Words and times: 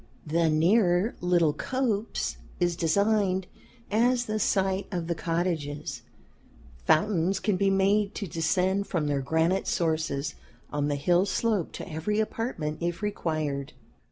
The 0.25 0.49
nearer 0.49 1.13
little 1.21 1.53
copse 1.53 2.37
is 2.59 2.75
designed 2.75 3.45
as 3.91 4.25
the 4.25 4.39
site 4.39 4.87
of 4.91 5.05
the 5.05 5.13
cottages. 5.13 6.01
Fountains 6.85 7.39
can 7.39 7.55
be 7.55 7.69
made 7.69 8.15
to 8.15 8.25
descend 8.25 8.87
from 8.87 9.05
their 9.05 9.21
granite 9.21 9.67
sources 9.67 10.33
on 10.73 10.87
the 10.87 10.95
hill 10.95 11.27
slope 11.27 11.71
to 11.73 11.87
every 11.87 12.19
apartment 12.19 12.79
if 12.81 13.03
required. 13.03 13.73